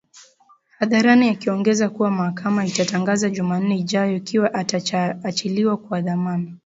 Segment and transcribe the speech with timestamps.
[0.79, 6.53] hadharani akiongeza kuwa mahakama itatangaza Jumanne ijayo ikiwa ataachiliwa kwa dhamana